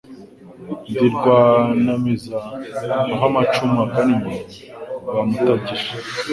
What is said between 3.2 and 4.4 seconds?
amacumu agannye